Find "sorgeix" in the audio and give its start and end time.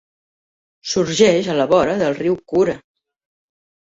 0.93-1.51